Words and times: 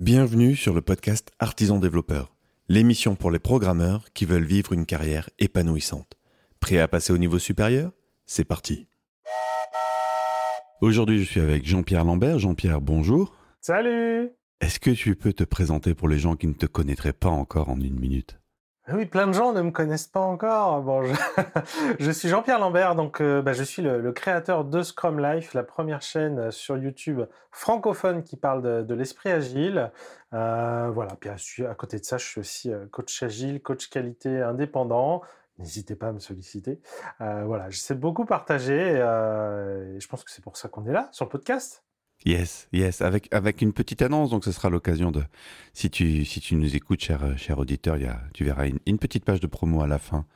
Bienvenue 0.00 0.54
sur 0.54 0.74
le 0.74 0.80
podcast 0.80 1.32
Artisan 1.40 1.80
Développeur, 1.80 2.32
l'émission 2.68 3.16
pour 3.16 3.32
les 3.32 3.40
programmeurs 3.40 4.12
qui 4.14 4.26
veulent 4.26 4.44
vivre 4.44 4.72
une 4.72 4.86
carrière 4.86 5.28
épanouissante. 5.40 6.16
Prêt 6.60 6.78
à 6.78 6.86
passer 6.86 7.12
au 7.12 7.18
niveau 7.18 7.40
supérieur? 7.40 7.90
C'est 8.24 8.44
parti. 8.44 8.86
Aujourd'hui, 10.80 11.18
je 11.18 11.28
suis 11.28 11.40
avec 11.40 11.66
Jean-Pierre 11.66 12.04
Lambert. 12.04 12.38
Jean-Pierre, 12.38 12.80
bonjour. 12.80 13.34
Salut 13.60 14.30
Est-ce 14.60 14.78
que 14.78 14.92
tu 14.92 15.16
peux 15.16 15.32
te 15.32 15.42
présenter 15.42 15.94
pour 15.94 16.06
les 16.06 16.20
gens 16.20 16.36
qui 16.36 16.46
ne 16.46 16.52
te 16.52 16.66
connaîtraient 16.66 17.12
pas 17.12 17.30
encore 17.30 17.68
en 17.68 17.80
une 17.80 17.98
minute? 17.98 18.38
Oui, 18.92 19.06
plein 19.06 19.26
de 19.26 19.32
gens 19.32 19.52
ne 19.52 19.60
me 19.60 19.70
connaissent 19.70 20.06
pas 20.06 20.20
encore. 20.20 20.82
Bon, 20.82 21.02
je, 21.98 22.10
suis 22.12 22.28
Jean-Pierre 22.28 22.58
Lambert, 22.58 22.94
donc 22.94 23.20
euh, 23.20 23.42
bah, 23.42 23.52
je 23.52 23.62
suis 23.62 23.82
le, 23.82 24.12
créateur 24.12 24.64
de 24.64 24.82
Scrum 24.82 25.20
Life, 25.20 25.54
la 25.54 25.62
première 25.62 26.02
chaîne 26.02 26.38
euh, 26.38 26.50
sur 26.50 26.78
YouTube 26.78 27.22
francophone 27.50 28.22
qui 28.22 28.36
parle 28.36 28.86
de, 28.86 28.94
l'esprit 28.94 29.30
agile. 29.30 29.90
Euh, 30.32 30.90
voilà, 30.92 31.16
puis 31.20 31.30
à, 31.64 31.74
côté 31.74 31.98
de 31.98 32.04
ça, 32.04 32.18
je 32.18 32.26
suis 32.26 32.40
aussi 32.40 32.70
coach 32.90 33.22
agile, 33.22 33.60
coach 33.60 33.88
qualité 33.90 34.40
indépendant. 34.40 35.22
N'hésitez 35.58 35.96
pas 35.96 36.08
à 36.08 36.12
me 36.12 36.20
solliciter. 36.20 36.80
voilà, 37.18 37.68
j'essaie 37.70 37.94
de 37.94 38.00
beaucoup 38.00 38.24
partager 38.24 38.92
et 38.92 40.00
je 40.00 40.08
pense 40.08 40.22
que 40.22 40.30
c'est 40.30 40.42
pour 40.42 40.56
ça 40.56 40.68
qu'on 40.68 40.86
est 40.86 40.92
là 40.92 41.08
sur 41.10 41.24
le 41.24 41.30
podcast. 41.30 41.87
Yes, 42.24 42.68
yes, 42.72 43.00
avec, 43.00 43.32
avec 43.32 43.62
une 43.62 43.72
petite 43.72 44.02
annonce, 44.02 44.30
donc 44.30 44.44
ce 44.44 44.50
sera 44.50 44.70
l'occasion 44.70 45.12
de, 45.12 45.22
si 45.72 45.88
tu, 45.88 46.24
si 46.24 46.40
tu 46.40 46.56
nous 46.56 46.74
écoutes, 46.74 47.00
cher, 47.00 47.38
cher 47.38 47.58
auditeur, 47.58 47.96
y 47.96 48.06
a, 48.06 48.20
tu 48.34 48.44
verras 48.44 48.66
une, 48.66 48.98
petite 48.98 49.24
page 49.24 49.40
de 49.40 49.46
promo 49.46 49.82
à 49.82 49.86
la 49.86 49.98
fin 49.98 50.26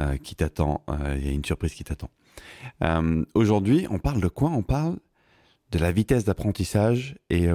euh, 0.00 0.16
qui 0.16 0.34
t'attend, 0.34 0.82
euh, 0.88 1.16
il 1.18 1.26
y 1.26 1.28
a 1.28 1.32
une 1.32 1.44
surprise 1.44 1.74
qui 1.74 1.84
t'attend. 1.84 2.08
Euh, 2.82 3.24
aujourd'hui, 3.34 3.86
on 3.90 3.98
parle 3.98 4.22
de 4.22 4.28
quoi? 4.28 4.50
On 4.50 4.62
parle 4.62 4.96
de 5.70 5.78
la 5.78 5.92
vitesse 5.92 6.24
d'apprentissage 6.24 7.16
et 7.28 7.48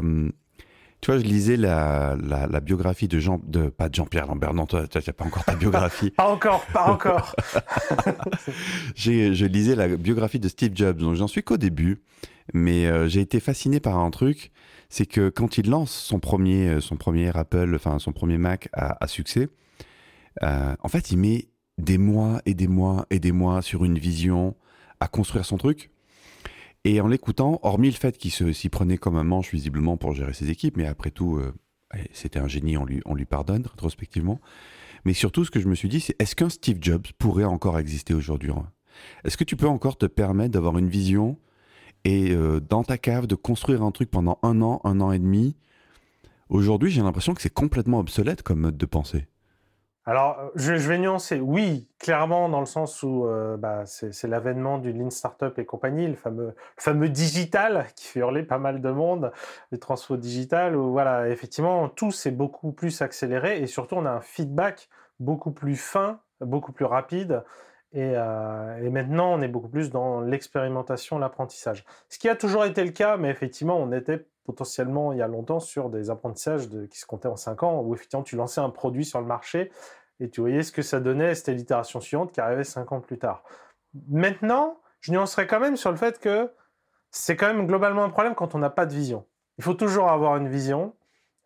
tu 1.01 1.11
vois, 1.11 1.19
je 1.19 1.25
lisais 1.25 1.57
la, 1.57 2.15
la, 2.15 2.59
biographie 2.59 3.07
de 3.07 3.19
Jean, 3.19 3.41
de 3.43 3.69
pas 3.69 3.89
de 3.89 3.95
Jean-Pierre 3.95 4.27
Lambert. 4.27 4.53
Non, 4.53 4.67
toi, 4.67 4.87
tu 4.87 4.99
n'as 4.99 5.13
pas 5.13 5.25
encore 5.25 5.43
ta 5.43 5.55
biographie. 5.55 6.11
pas 6.15 6.29
encore, 6.29 6.63
pas 6.67 6.91
encore. 6.91 7.35
je 8.95 9.45
lisais 9.45 9.75
la 9.75 9.87
biographie 9.87 10.39
de 10.39 10.47
Steve 10.47 10.73
Jobs, 10.75 10.97
donc 10.97 11.15
j'en 11.15 11.27
suis 11.27 11.41
qu'au 11.41 11.57
début, 11.57 12.03
mais 12.53 12.87
euh, 12.87 13.07
j'ai 13.07 13.21
été 13.21 13.39
fasciné 13.39 13.79
par 13.79 13.97
un 13.97 14.11
truc, 14.11 14.51
c'est 14.89 15.05
que 15.05 15.29
quand 15.29 15.57
il 15.57 15.69
lance 15.69 15.91
son 15.91 16.19
premier, 16.19 16.67
euh, 16.69 16.81
son 16.81 16.97
premier 16.97 17.35
Apple, 17.35 17.73
enfin 17.75 17.99
son 17.99 18.11
premier 18.11 18.37
Mac 18.37 18.69
à, 18.73 19.07
succès, 19.07 19.47
euh, 20.41 20.75
en 20.79 20.87
fait, 20.89 21.11
il 21.11 21.17
met 21.17 21.47
des 21.77 21.97
mois 21.97 22.41
et 22.45 22.53
des 22.53 22.67
mois 22.67 23.05
et 23.09 23.19
des 23.19 23.31
mois 23.31 23.61
sur 23.61 23.85
une 23.85 23.97
vision 23.97 24.55
à 24.99 25.07
construire 25.07 25.45
son 25.45 25.57
truc. 25.57 25.89
Et 26.85 26.99
en 26.99 27.07
l'écoutant, 27.07 27.59
hormis 27.63 27.87
le 27.91 27.95
fait 27.95 28.17
qu'il 28.17 28.31
s'y 28.31 28.69
prenait 28.69 28.97
comme 28.97 29.15
un 29.15 29.23
manche 29.23 29.51
visiblement 29.51 29.95
pour 29.95 30.13
gérer 30.13 30.33
ses 30.33 30.49
équipes, 30.49 30.75
mais 30.75 30.85
après 30.85 31.11
tout, 31.11 31.41
c'était 32.11 32.39
un 32.39 32.47
génie, 32.49 32.75
on 32.75 32.83
lui, 32.83 32.99
on 33.05 33.15
lui 33.15 33.23
pardonne 33.23 33.65
rétrospectivement. 33.65 34.41
Mais 35.05 35.13
surtout, 35.13 35.45
ce 35.45 35.51
que 35.51 35.61
je 35.61 35.67
me 35.69 35.75
suis 35.75 35.87
dit, 35.87 36.01
c'est 36.01 36.15
est-ce 36.19 36.35
qu'un 36.35 36.49
Steve 36.49 36.79
Jobs 36.81 37.07
pourrait 37.17 37.45
encore 37.45 37.79
exister 37.79 38.13
aujourd'hui 38.13 38.51
Est-ce 39.23 39.37
que 39.37 39.45
tu 39.45 39.55
peux 39.55 39.67
encore 39.67 39.97
te 39.97 40.05
permettre 40.05 40.51
d'avoir 40.51 40.77
une 40.77 40.89
vision 40.89 41.37
et 42.05 42.31
euh, 42.31 42.59
dans 42.59 42.83
ta 42.83 42.97
cave 42.97 43.27
de 43.27 43.35
construire 43.35 43.83
un 43.83 43.91
truc 43.91 44.11
pendant 44.11 44.39
un 44.43 44.61
an, 44.61 44.81
un 44.83 45.01
an 45.01 45.11
et 45.11 45.19
demi 45.19 45.55
Aujourd'hui, 46.53 46.91
j'ai 46.91 47.01
l'impression 47.01 47.33
que 47.33 47.41
c'est 47.41 47.53
complètement 47.53 47.97
obsolète 47.97 48.43
comme 48.43 48.59
mode 48.59 48.77
de 48.77 48.85
pensée. 48.85 49.27
Alors, 50.05 50.51
je, 50.53 50.73
vais 50.73 50.99
nuancer. 50.99 51.39
Oui, 51.39 51.87
clairement, 51.97 52.47
dans 52.47 52.59
le 52.59 52.67
sens 52.67 53.01
où 53.01 53.25
euh, 53.25 53.57
bah, 53.57 53.85
c'est 53.85 54.27
l'avènement 54.27 54.77
du 54.77 54.93
Lean 54.93 55.09
Startup 55.09 55.57
et 55.57 55.65
compagnie, 55.65 56.07
le 56.07 56.15
fameux, 56.15 56.53
fameux 56.77 57.09
digital 57.09 57.87
qui 57.95 58.07
fait 58.07 58.19
hurler 58.19 58.43
pas 58.43 58.59
mal 58.59 58.81
de 58.81 58.91
monde, 58.91 59.31
le 59.71 59.79
transfo 59.79 60.15
digital, 60.15 60.75
où 60.75 60.91
voilà, 60.91 61.29
effectivement, 61.29 61.89
tout 61.89 62.11
s'est 62.11 62.31
beaucoup 62.31 62.71
plus 62.71 63.01
accéléré 63.01 63.59
et 63.59 63.65
surtout, 63.65 63.95
on 63.95 64.05
a 64.05 64.11
un 64.11 64.21
feedback 64.21 64.89
beaucoup 65.19 65.51
plus 65.51 65.77
fin, 65.77 66.19
beaucoup 66.41 66.73
plus 66.73 66.85
rapide. 66.85 67.43
Et, 67.93 68.13
euh, 68.15 68.77
et 68.83 68.89
maintenant, 68.89 69.33
on 69.33 69.41
est 69.41 69.47
beaucoup 69.47 69.69
plus 69.69 69.91
dans 69.91 70.21
l'expérimentation, 70.21 71.19
l'apprentissage. 71.19 71.85
Ce 72.09 72.17
qui 72.17 72.27
a 72.27 72.35
toujours 72.35 72.65
été 72.65 72.83
le 72.83 72.91
cas, 72.91 73.17
mais 73.17 73.29
effectivement, 73.29 73.77
on 73.77 73.91
était 73.91 74.25
potentiellement 74.45 75.13
il 75.13 75.19
y 75.19 75.21
a 75.21 75.27
longtemps 75.27 75.59
sur 75.59 75.89
des 75.89 76.09
apprentissages 76.09 76.67
qui 76.89 76.99
se 76.99 77.05
comptaient 77.05 77.27
en 77.27 77.35
5 77.35 77.63
ans, 77.63 77.81
où 77.81 77.93
effectivement 77.93 78.23
tu 78.23 78.35
lançais 78.35 78.61
un 78.61 78.71
produit 78.71 79.05
sur 79.05 79.21
le 79.21 79.27
marché 79.27 79.71
et 80.19 80.29
tu 80.29 80.41
voyais 80.41 80.63
ce 80.63 80.71
que 80.71 80.81
ça 80.81 80.99
donnait, 80.99 81.35
c'était 81.35 81.53
l'itération 81.53 82.01
suivante 82.01 82.31
qui 82.31 82.41
arrivait 82.41 82.63
5 82.63 82.91
ans 82.91 82.99
plus 82.99 83.19
tard. 83.19 83.43
Maintenant, 84.09 84.79
je 84.99 85.11
nuancerais 85.11 85.47
quand 85.47 85.59
même 85.59 85.77
sur 85.77 85.91
le 85.91 85.97
fait 85.97 86.19
que 86.19 86.51
c'est 87.11 87.35
quand 87.35 87.47
même 87.47 87.67
globalement 87.67 88.03
un 88.03 88.09
problème 88.09 88.33
quand 88.35 88.55
on 88.55 88.59
n'a 88.59 88.69
pas 88.69 88.85
de 88.85 88.93
vision. 88.93 89.25
Il 89.59 89.63
faut 89.63 89.75
toujours 89.75 90.09
avoir 90.09 90.35
une 90.37 90.49
vision, 90.49 90.95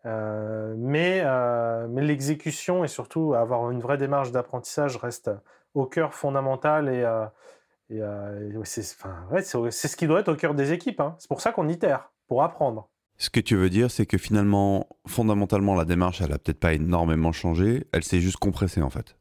euh, 0.06 0.74
euh, 0.76 1.86
mais 1.88 2.02
l'exécution 2.02 2.84
et 2.84 2.88
surtout 2.88 3.34
avoir 3.34 3.70
une 3.70 3.80
vraie 3.80 3.98
démarche 3.98 4.30
d'apprentissage 4.30 4.96
reste 4.96 5.30
au 5.74 5.86
cœur 5.86 6.14
fondamental 6.14 6.88
et, 6.88 7.02
euh, 7.02 7.26
et, 7.90 8.00
c'est 8.64 8.82
ce 8.82 9.96
qui 9.96 10.06
doit 10.06 10.20
être 10.20 10.32
au 10.32 10.36
cœur 10.36 10.54
des 10.54 10.72
équipes. 10.72 11.00
Hein. 11.00 11.16
C'est 11.18 11.28
pour 11.28 11.40
ça 11.40 11.52
qu'on 11.52 11.68
itère 11.68 12.10
pour 12.26 12.42
apprendre. 12.42 12.88
Ce 13.16 13.30
que 13.30 13.40
tu 13.40 13.56
veux 13.56 13.70
dire, 13.70 13.90
c'est 13.90 14.06
que 14.06 14.18
finalement, 14.18 14.86
fondamentalement, 15.06 15.74
la 15.74 15.84
démarche, 15.84 16.20
elle 16.20 16.32
a 16.32 16.38
peut-être 16.38 16.60
pas 16.60 16.74
énormément 16.74 17.32
changé, 17.32 17.86
elle 17.92 18.04
s'est 18.04 18.20
juste 18.20 18.36
compressée 18.36 18.82
en 18.82 18.90
fait. 18.90 19.16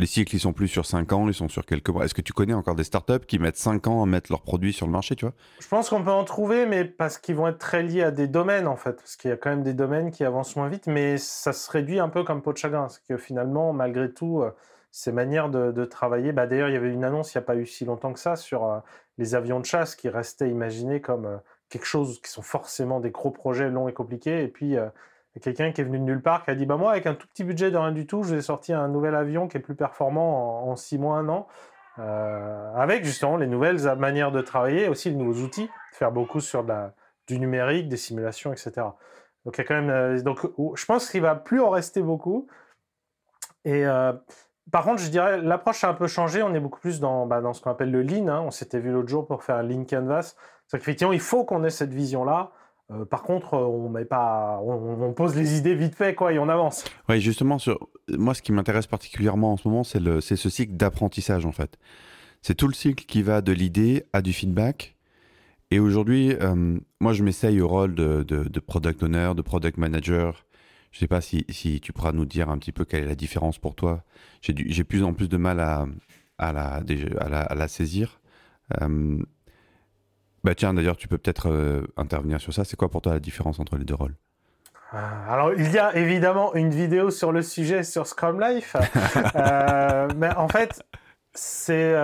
Les 0.00 0.06
cycles, 0.06 0.34
ils 0.34 0.40
sont 0.40 0.54
plus 0.54 0.68
sur 0.68 0.86
5 0.86 1.12
ans, 1.12 1.28
ils 1.28 1.34
sont 1.34 1.48
sur 1.50 1.66
quelques 1.66 1.90
mois. 1.90 2.06
Est-ce 2.06 2.14
que 2.14 2.22
tu 2.22 2.32
connais 2.32 2.54
encore 2.54 2.74
des 2.74 2.84
startups 2.84 3.26
qui 3.26 3.38
mettent 3.38 3.58
5 3.58 3.86
ans 3.86 4.02
à 4.02 4.06
mettre 4.06 4.32
leurs 4.32 4.40
produits 4.40 4.72
sur 4.72 4.86
le 4.86 4.92
marché, 4.92 5.14
tu 5.14 5.26
vois? 5.26 5.34
Je 5.60 5.68
pense 5.68 5.90
qu'on 5.90 6.02
peut 6.02 6.10
en 6.10 6.24
trouver, 6.24 6.64
mais 6.64 6.86
parce 6.86 7.18
qu'ils 7.18 7.34
vont 7.34 7.48
être 7.48 7.58
très 7.58 7.82
liés 7.82 8.02
à 8.02 8.10
des 8.10 8.26
domaines, 8.26 8.66
en 8.66 8.76
fait. 8.76 8.94
Parce 8.94 9.16
qu'il 9.16 9.30
y 9.30 9.34
a 9.34 9.36
quand 9.36 9.50
même 9.50 9.62
des 9.62 9.74
domaines 9.74 10.10
qui 10.10 10.24
avancent 10.24 10.56
moins 10.56 10.70
vite, 10.70 10.86
mais 10.86 11.18
ça 11.18 11.52
se 11.52 11.70
réduit 11.70 12.00
un 12.00 12.08
peu 12.08 12.24
comme 12.24 12.40
peau 12.40 12.54
de 12.54 12.56
chagrin. 12.56 12.88
C'est 12.88 13.04
que 13.06 13.18
finalement, 13.18 13.74
malgré 13.74 14.10
tout, 14.10 14.40
euh, 14.40 14.52
ces 14.90 15.12
manières 15.12 15.48
de, 15.50 15.84
travailler. 15.84 16.32
Bah, 16.32 16.46
D'ailleurs, 16.46 16.68
il 16.68 16.74
y 16.74 16.76
avait 16.76 16.92
une 16.92 17.04
annonce 17.04 17.34
il 17.34 17.38
n'y 17.38 17.42
a 17.42 17.46
pas 17.46 17.56
eu 17.56 17.66
si 17.66 17.84
longtemps 17.84 18.12
que 18.12 18.18
ça 18.18 18.36
sur 18.36 18.64
euh, 18.64 18.78
les 19.18 19.34
avions 19.34 19.60
de 19.60 19.64
chasse 19.64 19.94
qui 19.94 20.08
restaient 20.08 20.50
imaginés 20.50 21.00
comme 21.00 21.26
euh, 21.26 21.36
quelque 21.68 21.86
chose 21.86 22.20
qui 22.20 22.30
sont 22.30 22.42
forcément 22.42 23.00
des 23.00 23.10
gros 23.10 23.30
projets 23.30 23.70
longs 23.70 23.88
et 23.88 23.92
compliqués. 23.92 24.42
Et 24.42 24.48
puis, 24.48 24.76
euh, 24.76 24.88
quelqu'un 25.40 25.72
qui 25.72 25.80
est 25.80 25.84
venu 25.84 25.98
de 25.98 26.04
nulle 26.04 26.22
part 26.22 26.44
qui 26.44 26.50
a 26.50 26.54
dit 26.54 26.66
bah, 26.66 26.76
Moi, 26.76 26.90
avec 26.90 27.06
un 27.06 27.14
tout 27.14 27.28
petit 27.28 27.44
budget 27.44 27.70
de 27.70 27.76
rien 27.76 27.92
du 27.92 28.06
tout, 28.06 28.24
je 28.24 28.34
vais 28.34 28.42
sortir 28.42 28.80
un 28.80 28.88
nouvel 28.88 29.14
avion 29.14 29.46
qui 29.46 29.56
est 29.56 29.60
plus 29.60 29.76
performant 29.76 30.68
en, 30.68 30.76
six 30.76 30.98
mois, 30.98 31.18
un 31.18 31.28
an. 31.28 31.46
avec 32.76 33.04
justement 33.04 33.36
les 33.36 33.46
nouvelles 33.46 33.80
manières 33.96 34.32
de 34.32 34.40
travailler, 34.40 34.88
aussi 34.88 35.10
les 35.10 35.16
nouveaux 35.16 35.44
outils, 35.44 35.70
faire 35.92 36.10
beaucoup 36.10 36.40
sur 36.40 36.64
du 37.28 37.38
numérique, 37.38 37.88
des 37.88 37.96
simulations, 37.96 38.52
etc. 38.52 38.72
Donc, 39.44 39.56
il 39.56 39.58
y 39.58 39.60
a 39.60 39.64
quand 39.64 39.80
même, 39.80 40.20
donc, 40.22 40.40
je 40.74 40.84
pense 40.84 41.08
qu'il 41.08 41.22
va 41.22 41.36
plus 41.36 41.60
en 41.60 41.70
rester 41.70 42.02
beaucoup. 42.02 42.48
Et 43.64 43.84
par 44.70 44.84
contre, 44.84 45.02
je 45.02 45.08
dirais, 45.08 45.40
l'approche 45.40 45.84
a 45.84 45.90
un 45.90 45.94
peu 45.94 46.06
changé. 46.06 46.42
On 46.42 46.54
est 46.54 46.60
beaucoup 46.60 46.80
plus 46.80 47.00
dans, 47.00 47.26
bah, 47.26 47.40
dans 47.40 47.52
ce 47.52 47.60
qu'on 47.60 47.70
appelle 47.70 47.90
le 47.90 48.02
lean. 48.02 48.28
Hein. 48.28 48.42
On 48.46 48.50
s'était 48.50 48.80
vu 48.80 48.90
l'autre 48.92 49.08
jour 49.08 49.26
pour 49.26 49.42
faire 49.42 49.56
un 49.56 49.62
lean 49.62 49.84
canvas. 49.84 50.34
C'est 50.66 50.78
qu'effectivement, 50.78 51.12
il 51.12 51.20
faut 51.20 51.44
qu'on 51.44 51.64
ait 51.64 51.70
cette 51.70 51.92
vision-là. 51.92 52.52
Euh, 52.90 53.04
par 53.04 53.22
contre, 53.22 53.54
on 53.54 53.88
met 53.88 54.04
pas, 54.04 54.60
on, 54.62 55.12
pose 55.12 55.36
les 55.36 55.58
idées 55.58 55.74
vite 55.74 55.94
fait, 55.94 56.14
quoi, 56.14 56.32
et 56.32 56.38
on 56.38 56.48
avance. 56.48 56.84
Oui, 57.08 57.20
justement, 57.20 57.58
sur 57.58 57.88
moi, 58.08 58.34
ce 58.34 58.42
qui 58.42 58.52
m'intéresse 58.52 58.86
particulièrement 58.86 59.52
en 59.52 59.56
ce 59.56 59.68
moment, 59.68 59.84
c'est 59.84 60.00
le, 60.00 60.20
ce 60.20 60.36
cycle 60.36 60.74
d'apprentissage, 60.74 61.46
en 61.46 61.52
fait. 61.52 61.78
C'est 62.42 62.54
tout 62.54 62.68
le 62.68 62.74
cycle 62.74 63.04
qui 63.04 63.22
va 63.22 63.42
de 63.42 63.52
l'idée 63.52 64.06
à 64.12 64.22
du 64.22 64.32
feedback. 64.32 64.96
Et 65.70 65.78
aujourd'hui, 65.78 66.34
euh, 66.40 66.78
moi, 67.00 67.12
je 67.12 67.22
m'essaye 67.22 67.60
au 67.60 67.68
rôle 67.68 67.94
de, 67.94 68.60
product 68.60 69.02
owner, 69.02 69.32
de 69.36 69.42
product 69.42 69.78
manager, 69.78 70.44
je 70.90 70.96
ne 70.96 71.00
sais 71.00 71.06
pas 71.06 71.20
si, 71.20 71.44
si, 71.48 71.80
tu 71.80 71.92
pourras 71.92 72.12
nous 72.12 72.24
dire 72.24 72.50
un 72.50 72.58
petit 72.58 72.72
peu 72.72 72.84
quelle 72.84 73.04
est 73.04 73.08
la 73.08 73.14
différence 73.14 73.58
pour 73.58 73.74
toi. 73.74 74.02
J'ai 74.42 74.84
plus 74.84 75.04
en 75.04 75.12
plus 75.12 75.28
de 75.28 75.36
mal 75.36 75.60
à, 75.60 75.86
à, 76.38 76.52
la, 76.52 76.82
à, 77.20 77.54
la, 77.54 77.68
saisir. 77.68 78.20
Euh, 78.80 79.18
bah 80.42 80.54
tiens, 80.54 80.74
d'ailleurs, 80.74 80.96
tu 80.96 81.06
peux 81.06 81.18
peut-être 81.18 81.48
euh, 81.48 81.82
intervenir 81.96 82.40
sur 82.40 82.52
ça. 82.52 82.64
C'est 82.64 82.76
quoi 82.76 82.90
pour 82.90 83.02
toi 83.02 83.12
la 83.12 83.20
différence 83.20 83.60
entre 83.60 83.76
les 83.76 83.84
deux 83.84 83.94
rôles? 83.94 84.16
Euh, 84.94 84.98
alors, 85.28 85.52
il 85.54 85.70
y 85.70 85.78
a 85.78 85.94
évidemment 85.94 86.54
une 86.54 86.70
vidéo 86.70 87.10
sur 87.10 87.30
le 87.30 87.42
sujet 87.42 87.84
sur 87.84 88.08
Scrum 88.08 88.40
Life. 88.40 88.74
mais 90.16 90.34
en 90.34 90.48
fait, 90.48 90.82
c'est 91.34 91.94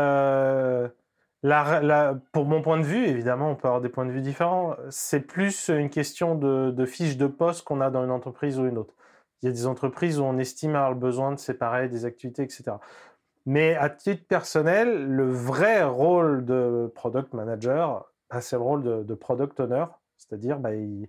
pour 2.33 2.45
mon 2.45 2.63
point 2.63 2.79
de 2.79 2.85
vue, 2.85 3.07
évidemment, 3.07 3.51
on 3.51 3.55
peut 3.55 3.69
avoir 3.69 3.81
des 3.81 3.89
points 3.89 4.07
de 4.07 4.11
vue 4.11 4.21
différents. 4.21 4.77
C'est 4.91 5.21
plus 5.21 5.69
une 5.69 5.91
question 5.91 6.35
de, 6.35 6.87
fiche 6.87 7.17
de 7.17 7.27
poste 7.27 7.65
qu'on 7.65 7.81
a 7.81 7.91
dans 7.91 8.05
une 8.05 8.11
entreprise 8.11 8.59
ou 8.59 8.67
une 8.67 8.79
autre. 8.79 8.95
Il 9.43 9.47
y 9.47 9.49
a 9.49 9.53
des 9.53 9.67
entreprises 9.67 10.19
où 10.19 10.25
on 10.25 10.39
estime 10.39 10.75
avoir 10.75 10.91
le 10.91 10.99
besoin 10.99 11.33
de 11.33 11.39
séparer 11.39 11.89
des 11.89 12.05
activités, 12.05 12.43
etc. 12.43 12.73
Mais 13.45 13.77
à 13.77 13.91
titre 13.91 14.27
personnel, 14.27 15.07
le 15.07 15.31
vrai 15.31 15.85
rôle 15.85 16.45
de 16.45 16.91
product 16.95 17.33
manager, 17.33 18.07
bah, 18.31 18.41
c'est 18.41 18.57
le 18.57 18.63
rôle 18.63 19.05
de, 19.05 19.15
product 19.15 19.61
owner, 19.61 19.85
c'est-à-dire 20.17 20.59
bah, 20.59 20.75
il, 20.75 21.07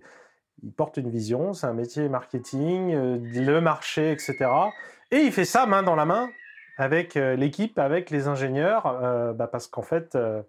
porte 0.76 0.98
une 0.98 1.10
vision, 1.10 1.52
c'est 1.52 1.66
un 1.66 1.72
métier 1.72 2.08
marketing, 2.08 2.94
euh, 2.94 3.18
le 3.18 3.60
marché, 3.60 4.12
etc. 4.12 4.36
Et 5.10 5.18
il 5.18 5.32
fait 5.32 5.44
ça 5.44 5.66
main 5.66 5.82
dans 5.82 5.96
la 5.96 6.04
main 6.04 6.28
avec 6.78 7.16
euh, 7.16 7.36
l'équipe, 7.36 7.78
avec 7.78 8.10
les 8.10 8.28
ingénieurs, 8.28 8.86
euh, 8.86 9.32
bah, 9.34 9.48
parce 9.48 9.66
qu'en 9.66 9.82
fait, 9.82 10.14
euh, 10.14 10.42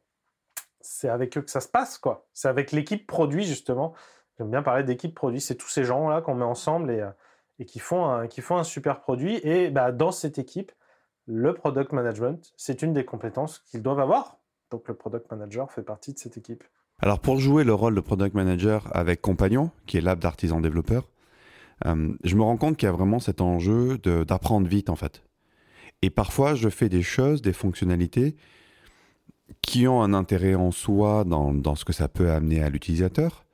c'est 0.79 1.09
avec 1.09 1.37
eux 1.37 1.41
que 1.41 1.51
ça 1.51 1.59
se 1.59 1.67
passe, 1.67 1.97
quoi. 1.97 2.27
C'est 2.33 2.47
avec 2.47 2.71
l'équipe 2.71 3.05
produit, 3.05 3.43
justement. 3.43 3.93
J'aime 4.37 4.51
bien 4.51 4.63
parler 4.63 4.83
d'équipe 4.83 5.13
produit. 5.13 5.41
C'est 5.41 5.55
tous 5.55 5.67
ces 5.67 5.83
gens-là 5.83 6.21
qu'on 6.21 6.35
met 6.35 6.45
ensemble 6.45 6.91
et, 6.91 7.05
et 7.59 7.65
qui, 7.65 7.79
font 7.79 8.05
un, 8.05 8.27
qui 8.27 8.39
font 8.39 8.57
un 8.57 8.63
super 8.63 9.01
produit. 9.01 9.41
Et 9.43 9.69
bah, 9.69 9.91
dans 9.91 10.11
cette 10.11 10.39
équipe, 10.39 10.71
le 11.25 11.53
product 11.53 11.91
management, 11.91 12.53
c'est 12.55 12.81
une 12.81 12.93
des 12.93 13.03
compétences 13.03 13.59
qu'ils 13.59 13.81
doivent 13.81 13.99
avoir. 13.99 14.37
Donc 14.71 14.87
le 14.87 14.93
product 14.93 15.29
manager 15.31 15.71
fait 15.71 15.81
partie 15.81 16.13
de 16.13 16.19
cette 16.19 16.37
équipe. 16.37 16.63
Alors 17.01 17.19
pour 17.19 17.39
jouer 17.39 17.63
le 17.63 17.73
rôle 17.73 17.95
de 17.95 18.01
product 18.01 18.35
manager 18.35 18.87
avec 18.95 19.21
Compagnon, 19.21 19.71
qui 19.85 19.97
est 19.97 20.01
l'app 20.01 20.19
d'artisan 20.19 20.59
développeur, 20.59 21.07
euh, 21.85 22.13
je 22.23 22.35
me 22.35 22.43
rends 22.43 22.57
compte 22.57 22.77
qu'il 22.77 22.87
y 22.87 22.89
a 22.89 22.93
vraiment 22.93 23.19
cet 23.19 23.41
enjeu 23.41 23.97
d'apprendre 23.97 24.67
vite 24.67 24.89
en 24.89 24.95
fait. 24.95 25.23
Et 26.01 26.09
parfois, 26.09 26.55
je 26.55 26.69
fais 26.69 26.89
des 26.89 27.03
choses, 27.03 27.41
des 27.41 27.53
fonctionnalités 27.53 28.35
qui 29.61 29.87
ont 29.87 30.01
un 30.01 30.13
intérêt 30.13 30.55
en 30.55 30.71
soi 30.71 31.23
dans, 31.23 31.53
dans 31.53 31.75
ce 31.75 31.85
que 31.85 31.93
ça 31.93 32.07
peut 32.07 32.31
amener 32.31 32.61
à 32.61 32.69
l'utilisateur, 32.69 33.45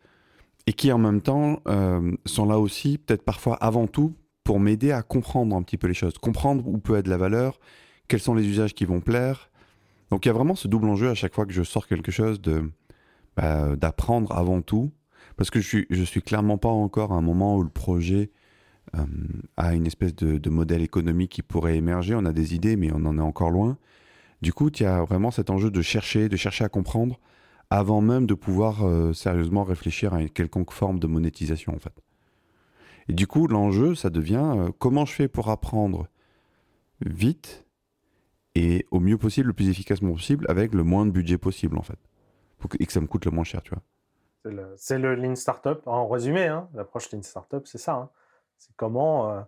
et 0.67 0.73
qui 0.73 0.91
en 0.91 0.97
même 0.97 1.21
temps 1.21 1.61
euh, 1.67 2.11
sont 2.25 2.45
là 2.45 2.59
aussi, 2.59 2.97
peut-être 2.97 3.23
parfois 3.23 3.55
avant 3.55 3.87
tout, 3.87 4.15
pour 4.43 4.59
m'aider 4.59 4.91
à 4.91 5.01
comprendre 5.01 5.55
un 5.55 5.63
petit 5.63 5.77
peu 5.77 5.87
les 5.87 5.93
choses, 5.93 6.17
comprendre 6.17 6.67
où 6.67 6.77
peut 6.77 6.95
être 6.95 7.07
la 7.07 7.17
valeur, 7.17 7.59
quels 8.07 8.19
sont 8.19 8.35
les 8.35 8.47
usages 8.47 8.73
qui 8.73 8.85
vont 8.85 8.99
plaire. 8.99 9.49
Donc 10.11 10.25
il 10.25 10.29
y 10.29 10.31
a 10.31 10.33
vraiment 10.33 10.55
ce 10.55 10.67
double 10.67 10.87
enjeu 10.87 11.09
à 11.09 11.15
chaque 11.15 11.33
fois 11.33 11.45
que 11.45 11.53
je 11.53 11.63
sors 11.63 11.87
quelque 11.87 12.11
chose 12.11 12.39
de 12.41 12.71
bah, 13.35 13.75
d'apprendre 13.75 14.31
avant 14.31 14.61
tout, 14.61 14.91
parce 15.35 15.49
que 15.49 15.59
je 15.59 15.67
suis 15.67 15.87
je 15.89 16.03
suis 16.03 16.21
clairement 16.21 16.57
pas 16.57 16.69
encore 16.69 17.11
à 17.11 17.15
un 17.15 17.21
moment 17.21 17.57
où 17.57 17.63
le 17.63 17.69
projet 17.69 18.31
euh, 18.95 19.03
a 19.57 19.73
une 19.73 19.87
espèce 19.87 20.15
de, 20.15 20.49
modèle 20.49 20.81
économique 20.81 21.31
qui 21.31 21.41
pourrait 21.41 21.77
émerger. 21.77 22.15
On 22.15 22.25
a 22.25 22.33
des 22.33 22.55
idées, 22.55 22.75
mais 22.75 22.91
on 22.93 23.05
en 23.05 23.17
est 23.17 23.21
encore 23.21 23.51
loin. 23.51 23.77
Du 24.41 24.53
coup, 24.53 24.69
il 24.69 24.83
y 24.83 24.85
a 24.85 25.03
vraiment 25.03 25.31
cet 25.31 25.49
enjeu 25.49 25.71
de 25.71 25.81
chercher, 25.81 26.29
de 26.29 26.37
chercher 26.37 26.63
à 26.63 26.69
comprendre 26.69 27.19
avant 27.69 28.01
même 28.01 28.27
de 28.27 28.35
pouvoir 28.35 28.85
euh, 28.85 29.11
sérieusement 29.13 29.63
réfléchir 29.63 30.13
à 30.13 30.21
une 30.21 30.29
quelconque 30.29 30.71
forme 30.71 30.99
de 30.99 31.07
monétisation 31.07 31.73
en 31.73 31.79
fait. 31.79 31.93
Et 33.09 33.13
du 33.13 33.27
coup, 33.27 33.47
l'enjeu, 33.47 33.95
ça 33.95 34.09
devient 34.09 34.53
euh, 34.55 34.69
comment 34.77 35.05
je 35.05 35.13
fais 35.13 35.27
pour 35.27 35.49
apprendre 35.49 36.07
vite 37.01 37.65
et 38.53 38.85
au 38.91 38.99
mieux 38.99 39.17
possible, 39.17 39.47
le 39.47 39.53
plus 39.53 39.69
efficacement 39.69 40.13
possible, 40.13 40.45
avec 40.47 40.73
le 40.73 40.83
moins 40.83 41.05
de 41.05 41.11
budget 41.11 41.37
possible 41.37 41.77
en 41.77 41.81
fait, 41.81 41.99
et 42.79 42.85
que 42.85 42.93
ça 42.93 43.01
me 43.01 43.07
coûte 43.07 43.25
le 43.25 43.31
moins 43.31 43.43
cher, 43.43 43.61
tu 43.61 43.71
vois. 43.71 43.83
C'est 44.77 44.99
le, 44.99 45.15
Lean 45.15 45.35
Startup, 45.35 45.79
en 45.87 46.07
résumé, 46.07 46.45
hein, 46.45 46.69
l'approche 46.75 47.11
Lean 47.11 47.23
Startup, 47.23 47.65
c'est 47.65 47.79
ça. 47.79 47.95
Hein. 47.95 48.09
C'est 48.57 48.75
comment, 48.75 49.31
euh, 49.31 49.41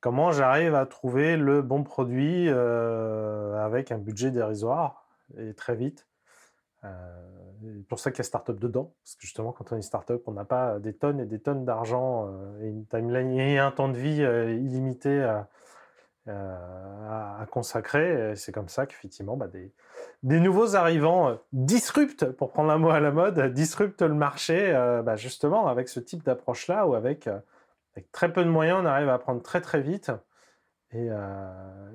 comment 0.00 0.32
j'arrive 0.32 0.74
à 0.74 0.86
trouver 0.86 1.36
le 1.36 1.62
bon 1.62 1.82
produit 1.84 2.48
avec 2.48 3.92
un 3.92 3.98
budget 3.98 4.30
dérisoire 4.30 5.06
et 5.36 5.54
très 5.54 5.76
vite 5.76 6.06
c'est 7.62 7.88
pour 7.88 7.98
ça 7.98 8.10
qu'il 8.10 8.18
y 8.18 8.20
a 8.20 8.24
startup 8.24 8.58
dedans, 8.58 8.94
parce 9.02 9.16
que 9.16 9.22
justement, 9.22 9.52
quand 9.52 9.72
on 9.72 9.76
est 9.76 9.82
startup, 9.82 10.22
on 10.26 10.32
n'a 10.32 10.44
pas 10.44 10.78
des 10.78 10.92
tonnes 10.92 11.20
et 11.20 11.26
des 11.26 11.40
tonnes 11.40 11.64
d'argent 11.64 12.28
euh, 12.28 12.62
et 12.62 12.68
une 12.68 12.86
timeline 12.86 13.32
et 13.32 13.58
un 13.58 13.70
temps 13.70 13.88
de 13.88 13.96
vie 13.96 14.22
euh, 14.22 14.52
illimité 14.52 15.22
à, 15.22 15.48
consacrer. 17.50 18.36
C'est 18.36 18.52
comme 18.52 18.68
ça 18.68 18.84
qu'effectivement, 18.84 19.38
bah, 19.38 19.48
des, 19.48 20.40
nouveaux 20.40 20.76
arrivants 20.76 21.38
disruptent, 21.52 22.26
pour 22.26 22.50
prendre 22.50 22.70
un 22.70 22.76
mot 22.76 22.90
à 22.90 23.00
la 23.00 23.10
mode, 23.10 23.40
disruptent 23.54 24.02
le 24.02 24.12
marché, 24.12 24.74
euh, 24.74 25.00
bah, 25.00 25.16
justement, 25.16 25.68
avec 25.68 25.88
ce 25.88 26.00
type 26.00 26.22
d'approche-là, 26.24 26.86
où 26.86 26.94
avec, 26.94 27.30
avec, 27.94 28.10
très 28.12 28.32
peu 28.32 28.44
de 28.44 28.50
moyens, 28.50 28.80
on 28.82 28.86
arrive 28.86 29.08
à 29.08 29.14
apprendre 29.14 29.42
très 29.42 29.60
très 29.60 29.80
vite 29.80 30.12
et, 30.92 31.08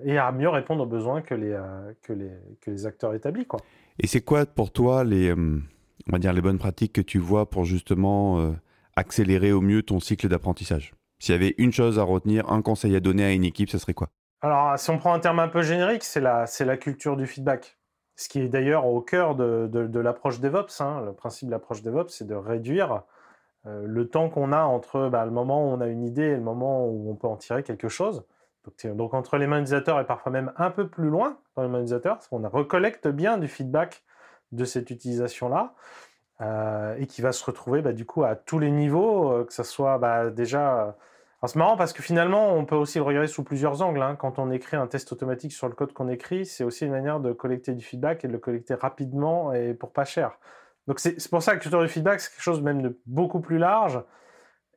et 0.04 0.18
à 0.18 0.32
mieux 0.32 0.50
répondre 0.50 0.84
aux 0.84 0.88
besoins 0.88 1.22
que 1.22 1.34
les, 1.34 1.58
que 2.04 2.14
les, 2.14 2.32
que 2.62 2.70
les 2.70 2.86
acteurs 2.86 3.14
établis. 3.14 3.46
Quoi. 3.46 3.60
Et 4.00 4.08
c'est 4.08 4.22
quoi 4.22 4.46
pour 4.46 4.72
toi 4.72 5.04
les, 5.04 5.30
euh, 5.30 5.60
on 6.08 6.12
va 6.12 6.20
dire 6.20 6.34
les 6.34 6.42
bonnes 6.42 6.58
pratiques 6.58 6.94
que 6.94 7.02
tu 7.02 7.20
vois 7.20 7.50
pour 7.50 7.66
justement 7.66 8.40
euh, 8.40 8.52
accélérer 8.96 9.52
au 9.52 9.62
mieux 9.62 9.84
ton 9.84 10.00
cycle 10.00 10.28
d'apprentissage? 10.28 10.94
S'il 11.20 11.34
y 11.34 11.36
avait 11.36 11.56
une 11.58 11.72
chose 11.72 12.00
à 12.00 12.04
retenir, 12.04 12.52
un 12.52 12.62
conseil 12.62 12.96
à 12.96 13.00
donner 13.00 13.24
à 13.24 13.32
une 13.32 13.44
équipe, 13.44 13.70
ce 13.70 13.78
serait 13.78 13.94
quoi? 13.94 14.10
Alors, 14.42 14.78
si 14.78 14.90
on 14.90 14.98
prend 14.98 15.14
un 15.14 15.20
terme 15.20 15.40
un 15.40 15.48
peu 15.48 15.62
générique, 15.62 16.04
c'est 16.04 16.20
la, 16.20 16.48
c'est 16.48 16.66
la 16.66 16.76
culture 16.76 17.16
du 17.16 17.28
feedback. 17.28 17.78
Ce 18.16 18.28
qui 18.28 18.40
est 18.40 18.50
d'ailleurs 18.50 18.86
au 18.86 19.00
cœur 19.02 19.36
de, 19.36 19.70
de, 19.72 20.00
l'approche 20.00 20.40
DevOps. 20.40 20.82
Hein. 20.82 21.02
Le 21.06 21.14
principe 21.14 21.48
de 21.48 21.52
l'approche 21.52 21.82
DevOps, 21.82 22.10
c'est 22.10 22.28
de 22.28 22.36
réduire 22.36 22.92
euh, 22.92 23.00
le 23.66 24.10
temps 24.10 24.30
qu'on 24.30 24.52
a 24.52 24.64
entre 24.64 25.10
bah, 25.10 25.26
le 25.26 25.32
moment 25.32 25.66
où 25.66 25.70
on 25.70 25.80
a 25.80 25.88
une 25.88 26.04
idée 26.04 26.24
et 26.24 26.36
le 26.36 26.42
moment 26.42 26.86
où 26.86 27.10
on 27.10 27.16
peut 27.16 27.28
en 27.28 27.38
tirer 27.38 27.64
quelque 27.64 27.88
chose. 27.88 28.26
Donc, 28.96 29.14
entre 29.14 29.38
les 29.38 29.48
mains 29.48 29.60
et 30.00 30.06
parfois 30.06 30.32
même 30.32 30.54
un 30.58 30.70
peu 30.70 30.88
plus 30.88 31.10
loin 31.10 31.38
dans 31.56 31.64
les 31.64 31.68
mains 31.68 31.80
utilisateurs, 31.80 32.16
parce 32.16 32.28
recollecte 32.46 33.08
bien 33.08 33.38
du 33.38 33.48
feedback 33.48 34.04
de 34.54 34.66
cette 34.66 34.90
utilisation-là, 34.90 35.74
euh, 36.42 36.96
et 36.98 37.08
qui 37.08 37.22
va 37.22 37.32
se 37.32 37.44
retrouver 37.44 37.82
bah, 37.82 37.94
du 37.94 38.06
coup 38.06 38.24
à 38.24 38.36
tous 38.36 38.60
les 38.60 38.72
niveaux, 38.72 39.32
euh, 39.32 39.44
que 39.44 39.54
ce 39.54 39.64
soit 39.64 39.98
bah, 39.98 40.30
déjà... 40.30 40.96
c'est 41.46 41.58
marrant 41.58 41.76
parce 41.76 41.92
que 41.92 42.02
finalement, 42.02 42.54
on 42.54 42.66
peut 42.66 42.76
aussi 42.76 43.00
le 43.00 43.04
regarder 43.04 43.28
sous 43.28 43.44
plusieurs 43.44 43.82
angles. 43.82 44.02
Hein. 44.02 44.16
Quand 44.16 44.40
on 44.40 44.50
écrit 44.50 44.78
un 44.78 44.88
test 44.88 45.12
automatique 45.12 45.52
sur 45.52 45.68
le 45.68 45.76
code 45.76 45.92
qu'on 45.92 46.08
écrit, 46.08 46.46
c'est 46.46 46.64
aussi 46.64 46.86
une 46.86 46.92
manière 46.92 47.20
de 47.20 47.34
collecter 47.34 47.74
du 47.74 47.84
feedback 47.84 48.24
et 48.24 48.28
de 48.28 48.34
le 48.34 48.40
collecter 48.40 48.76
rapidement 48.76 49.54
et 49.54 49.74
pour 49.74 49.92
pas 49.92 50.06
cher. 50.06 50.40
Donc 50.88 51.00
c'est 51.00 51.30
pour 51.30 51.42
ça 51.42 51.52
que 51.52 51.58
la 51.58 51.62
culture 51.62 51.82
du 51.82 51.88
feedback, 51.88 52.20
c'est 52.20 52.32
quelque 52.32 52.44
chose 52.44 52.62
même 52.62 52.82
de 52.82 53.00
beaucoup 53.06 53.40
plus 53.40 53.58
large 53.58 54.02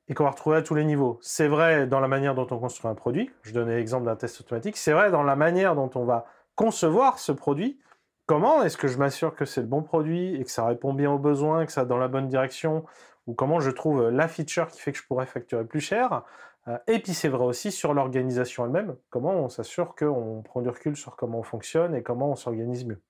et 0.09 0.15
qu'on 0.15 0.25
va 0.25 0.31
retrouver 0.31 0.59
à 0.59 0.63
tous 0.63 0.75
les 0.75 0.85
niveaux. 0.85 1.19
C'est 1.21 1.49
vrai 1.49 1.87
dans 1.87 2.01
la 2.01 2.09
manière 2.09 2.35
dont 2.35 2.47
on 2.51 2.59
construit 2.59 2.91
un 2.91 2.95
produit. 2.95 3.31
Je 3.43 3.53
donnais 3.53 3.77
l'exemple 3.77 4.05
d'un 4.05 4.17
test 4.17 4.41
automatique. 4.41 4.77
C'est 4.77 4.93
vrai 4.93 5.11
dans 5.11 5.25
la 5.25 5.35
manière 5.35 5.75
dont 5.75 5.91
on 5.95 6.05
va 6.05 6.27
concevoir 6.55 7.19
ce 7.19 7.33
produit. 7.33 7.81
Comment 8.27 8.63
est-ce 8.63 8.77
que 8.77 8.89
je 8.89 8.99
m'assure 8.99 9.35
que 9.35 9.45
c'est 9.45 9.61
le 9.61 9.67
bon 9.67 9.83
produit 9.83 10.35
et 10.37 10.45
que 10.45 10.51
ça 10.51 10.65
répond 10.65 10.95
bien 10.95 11.11
aux 11.11 11.19
besoins, 11.19 11.67
que 11.67 11.73
ça 11.73 11.83
va 11.83 11.87
dans 11.87 11.99
la 11.99 12.09
bonne 12.09 12.29
direction? 12.29 12.85
Ou 13.27 13.35
comment 13.35 13.59
je 13.59 13.71
trouve 13.71 14.09
la 14.09 14.29
feature 14.29 14.69
qui 14.69 14.81
fait 14.81 14.93
que 14.93 14.99
je 14.99 15.07
pourrais 15.07 15.27
facturer 15.27 15.65
plus 15.65 15.81
cher? 15.81 16.23
Euh, 16.69 16.79
et 16.87 17.01
puis 17.01 17.15
c'est 17.15 17.29
vrai 17.29 17.45
aussi 17.45 17.73
sur 17.73 17.95
l'organisation 17.95 18.65
elle-même. 18.65 18.97
Comment 19.11 19.33
on 19.33 19.49
s'assure 19.49 19.95
qu'on 19.97 20.43
prend 20.43 20.61
du 20.63 20.69
recul 20.69 20.97
sur 20.97 21.17
comment 21.17 21.41
on 21.41 21.43
fonctionne 21.43 21.95
et 21.95 22.03
comment 22.03 22.31
on 22.31 22.37
s'organise 22.37 22.85
mieux? 22.85 23.01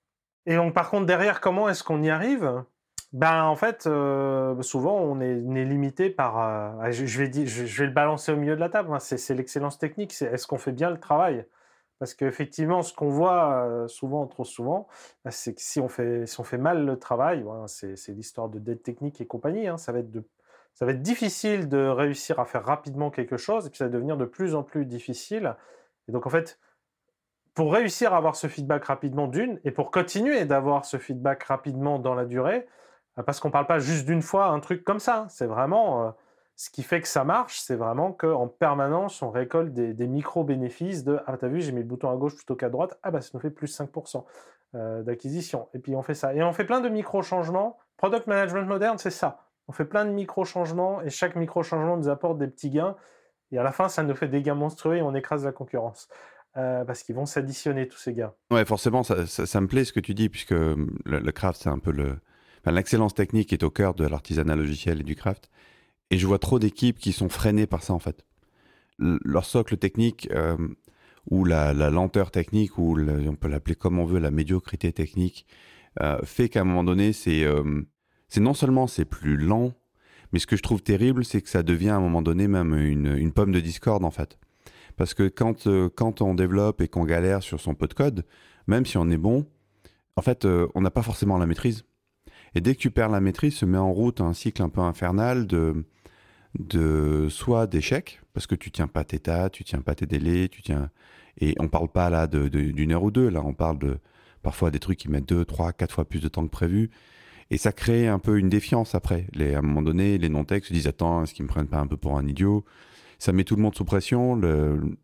Et 0.47 0.57
donc 0.57 0.73
par 0.75 0.91
contre 0.91 1.07
derrière, 1.07 1.41
comment 1.41 1.69
est-ce 1.69 1.85
qu'on 1.85 2.03
y 2.03 2.11
arrive? 2.11 2.63
Ben, 3.12 3.44
en 3.44 3.56
fait, 3.56 3.87
euh, 3.87 4.61
souvent, 4.62 4.97
on 4.97 5.20
est, 5.20 5.35
limité 5.35 6.11
par. 6.11 6.38
Euh, 6.82 6.91
je, 6.91 7.19
vais 7.19 7.29
dire, 7.29 7.47
je, 7.47 7.62
vais 7.81 7.87
le 7.87 7.93
balancer 7.93 8.32
au 8.32 8.37
milieu 8.37 8.56
de 8.56 8.61
la 8.61 8.69
table. 8.69 8.93
Hein, 8.93 8.99
c'est 8.99 9.35
l'excellence 9.35 9.79
technique. 9.79 10.12
C'est 10.12 10.26
est-ce 10.26 10.47
qu'on 10.47 10.58
fait 10.58 10.73
bien 10.73 10.91
le 10.91 10.99
travail? 10.99 11.47
Parce 11.99 12.14
qu'effectivement, 12.14 12.82
ce 12.82 12.93
qu'on 12.93 13.08
voit 13.08 13.64
euh, 13.64 13.88
souvent, 13.88 14.26
trop 14.26 14.44
souvent, 14.44 14.87
bah, 15.25 15.31
c'est 15.31 15.55
que 15.55 15.62
si 15.62 15.81
on, 15.81 15.88
fait, 15.88 16.26
si 16.26 16.41
on 16.41 16.44
fait 16.44 16.58
mal 16.58 16.85
le 16.85 16.99
travail, 16.99 17.44
c'est 17.67 18.08
l'histoire 18.08 18.49
de 18.49 18.58
dette 18.58 18.82
technique 18.82 19.20
et 19.20 19.26
compagnie. 19.26 19.67
Hein, 19.69 19.79
ça, 19.79 19.93
va 19.93 20.00
être 20.00 20.11
ça 20.75 20.85
va 20.85 20.93
être 20.93 21.02
difficile 21.02 21.69
de 21.69 21.87
réussir 21.87 22.38
à 22.41 22.44
faire 22.44 22.64
rapidement 22.64 23.11
quelque 23.11 23.38
chose 23.38 23.67
et 23.67 23.70
puis 23.70 23.79
ça 23.79 23.85
va 23.87 23.91
devenir 23.91 24.19
de 24.19 24.26
plus 24.26 24.55
en 24.55 24.62
plus 24.62 24.85
difficile. 24.85 25.57
Et 26.09 26.12
donc, 26.12 26.26
en 26.26 26.31
fait, 26.31 26.59
pour 27.54 27.73
réussir 27.73 28.12
à 28.12 28.19
avoir 28.19 28.37
ce 28.37 28.49
feedback 28.49 28.85
rapidement 28.85 29.26
d'une 29.26 29.59
et 29.64 29.71
pour 29.71 29.90
continuer 29.90 30.45
d'avoir 30.45 30.85
ce 30.85 30.99
feedback 30.99 31.45
rapidement 31.45 31.99
dans 31.99 32.14
la 32.14 32.26
durée, 32.26 32.66
ah, 32.66 32.73
parce 33.23 33.40
qu'on 33.40 33.49
ne 33.49 33.52
parle 33.52 33.66
pas 33.66 33.78
juste 33.78 34.06
d'une 34.06 34.23
fois 34.23 34.46
un 34.49 34.61
truc 34.61 34.85
comme 34.85 35.00
ça. 35.00 35.26
C'est 35.30 35.46
vraiment 35.46 36.06
euh, 36.06 36.11
ce 36.56 36.70
qui 36.70 36.82
fait 36.82 37.00
que 37.00 37.08
ça 37.08 37.25
marche, 37.25 37.58
c'est 37.61 37.76
vraiment 37.76 38.12
qu'en 38.12 38.49
permanence, 38.49 39.23
on 39.23 39.30
récolte 39.30 39.73
des, 39.73 40.06
micro-bénéfices 40.06 41.04
de 41.04 41.18
Ah, 41.26 41.37
t'as 41.37 41.49
vu, 41.49 41.61
j'ai 41.61 41.73
mis 41.73 41.80
le 41.80 41.87
bouton 41.87 42.11
à 42.11 42.16
gauche 42.16 42.35
plutôt 42.35 42.56
qu'à 42.56 42.70
droite. 42.70 42.99
Ah, 43.02 43.11
bah, 43.11 43.20
ça 43.20 43.30
nous 43.35 43.40
fait 43.40 43.50
plus 43.50 43.78
5% 43.78 44.25
euh, 44.75 45.02
d'acquisition. 45.02 45.68
Et 45.75 45.78
puis, 45.78 45.94
on 45.94 46.02
fait 46.02 46.14
ça. 46.14 46.35
Et 46.35 46.42
on 46.42 46.52
fait 46.52 46.64
plein 46.64 46.80
de 46.80 46.88
micro-changements. 46.88 47.78
Product 47.96 48.26
management 48.26 48.66
moderne, 48.66 48.99
c'est 48.99 49.11
ça. 49.11 49.44
On 49.68 49.73
fait 49.73 49.85
plein 49.85 50.04
de 50.04 50.11
micro-changements 50.11 51.02
et 51.02 51.11
chaque 51.11 51.37
micro-changement 51.37 51.96
nous 51.96 52.08
apporte 52.08 52.38
des 52.38 52.46
petits 52.46 52.70
gains. 52.70 52.96
Et 53.52 53.58
à 53.58 53.62
la 53.62 53.73
fin, 53.73 53.88
ça 53.88 54.02
nous 54.02 54.14
fait 54.14 54.28
des 54.28 54.42
gains 54.42 54.54
monstrueux 54.54 54.96
et 54.96 55.02
on 55.02 55.14
écrase 55.14 55.44
la 55.44 55.52
concurrence. 55.52 56.08
Euh, 56.56 56.85
parce 56.85 57.02
qu'ils 57.02 57.14
vont 57.14 57.26
s'additionner 57.26 57.87
tous 57.87 57.99
ces 57.99 58.14
gains. 58.14 58.32
Ouais, 58.50 58.64
forcément, 58.64 59.02
ça, 59.02 59.14
me 59.61 59.66
plaît 59.66 59.85
ce 59.85 59.92
que 59.92 60.00
tu 60.00 60.14
dis, 60.14 60.30
puisque 60.30 60.54
le 60.54 61.30
craft, 61.30 61.61
c'est 61.62 61.68
un 61.68 61.78
peu 61.78 61.90
le, 61.90 62.18
L'excellence 62.73 63.14
technique 63.14 63.52
est 63.52 63.62
au 63.62 63.70
cœur 63.70 63.94
de 63.94 64.06
l'artisanat 64.06 64.56
logiciel 64.56 65.00
et 65.00 65.04
du 65.04 65.14
craft. 65.14 65.50
Et 66.11 66.18
je 66.18 66.26
vois 66.26 66.38
trop 66.38 66.58
d'équipes 66.58 66.99
qui 66.99 67.12
sont 67.12 67.28
freinées 67.28 67.66
par 67.66 67.82
ça, 67.82 67.92
en 67.92 67.99
fait. 67.99 68.25
leur 68.99 69.44
socle 69.44 69.76
technique, 69.76 70.28
euh, 70.32 70.56
ou 71.30 71.44
la, 71.44 71.73
lenteur 71.75 72.30
technique, 72.30 72.78
ou 72.78 72.99
on 72.99 73.35
peut 73.37 73.49
l'appeler 73.49 73.75
comme 73.75 73.99
on 73.99 74.04
veut, 74.04 74.18
la 74.18 74.30
médiocrité 74.30 74.92
technique, 74.92 75.46
euh, 76.00 76.18
fait 76.25 76.49
qu'à 76.49 76.61
un 76.62 76.64
moment 76.64 76.85
donné, 76.85 77.12
euh, 77.28 77.82
c'est 78.28 78.40
non 78.40 78.54
seulement 78.54 78.87
c'est 78.87 79.04
plus 79.04 79.37
lent, 79.37 79.73
mais 80.32 80.38
ce 80.38 80.46
que 80.46 80.56
je 80.56 80.62
trouve 80.62 80.82
terrible, 80.82 81.25
c'est 81.25 81.42
que 81.42 81.49
ça 81.49 81.62
devient 81.62 81.90
à 81.90 81.96
un 81.96 82.00
moment 82.00 82.23
donné 82.23 82.49
même 82.49 82.75
une, 82.75 83.32
pomme 83.32 83.52
de 83.52 83.61
discorde, 83.61 84.04
en 84.04 84.11
fait. 84.11 84.38
Parce 84.96 85.14
que 85.14 85.28
quand, 85.28 85.68
quand 85.94 86.23
on 86.23 86.35
développe 86.35 86.80
et 86.80 86.88
qu'on 86.88 87.04
galère 87.04 87.42
sur 87.42 87.61
son 87.61 87.75
pot 87.75 87.87
de 87.87 87.94
code, 87.94 88.25
même 88.66 88.87
si 88.87 88.96
on 88.96 89.11
est 89.11 89.18
bon, 89.18 89.46
en 90.16 90.23
fait, 90.23 90.46
on 90.46 90.80
n'a 90.80 90.90
pas 90.90 91.02
forcément 91.02 91.38
la 91.38 91.46
maîtrise. 91.46 91.85
Et 92.55 92.61
dès 92.61 92.75
que 92.75 92.81
tu 92.81 92.91
perds 92.91 93.11
la 93.11 93.21
maîtrise, 93.21 93.55
se 93.55 93.65
met 93.65 93.79
en 93.79 93.93
route 93.93 94.21
un 94.21 94.33
cycle 94.33 94.62
un 94.62 94.69
peu 94.69 94.81
infernal 94.81 95.47
de, 95.47 95.85
de 96.59 97.29
soit 97.31 97.67
d'échecs, 97.67 98.21
parce 98.35 98.47
que 98.47 98.55
tu 98.55 98.71
tiens 98.71 98.88
pas 98.88 99.05
tes 99.05 99.19
tas, 99.19 99.50
tu 99.50 99.65
tiens 99.65 99.81
pas 99.81 99.95
tes 99.95 100.07
délais, 100.07 100.49
tu 100.49 100.62
tiens. 100.62 100.91
Et 101.41 101.55
on 101.59 101.69
parle 101.69 101.88
pas 101.88 102.09
là 102.09 102.26
d'une 102.26 102.93
heure 102.93 103.03
ou 103.03 103.11
deux, 103.11 103.29
là 103.29 103.43
on 103.45 103.53
parle 103.53 103.79
de 103.79 103.99
parfois 104.43 104.71
des 104.71 104.79
trucs 104.79 104.99
qui 104.99 105.11
mettent 105.11 105.29
deux, 105.29 105.45
trois, 105.45 105.73
quatre 105.73 105.93
fois 105.93 106.05
plus 106.05 106.21
de 106.21 106.29
temps 106.29 106.45
que 106.45 106.50
prévu. 106.50 106.91
Et 107.50 107.59
ça 107.59 107.73
crée 107.73 108.09
un 108.09 108.19
peu 108.19 108.38
une 108.38 108.49
défiance 108.49 108.95
après. 108.95 109.26
À 109.38 109.59
un 109.59 109.62
moment 109.62 109.83
donné, 109.83 110.19
les 110.19 110.29
non-techs 110.29 110.65
se 110.65 110.73
disent 110.73 110.87
Attends, 110.88 111.23
est-ce 111.23 111.35
qu'ils 111.35 111.45
me 111.45 111.49
prennent 111.49 111.69
pas 111.69 111.79
un 111.79 111.87
peu 111.87 111.97
pour 111.97 112.19
un 112.19 112.26
idiot? 112.26 112.65
Ça 113.19 113.33
met 113.33 113.45
tout 113.45 113.57
le 113.57 113.62
monde 113.62 113.75
sous 113.75 113.85
pression. 113.85 114.41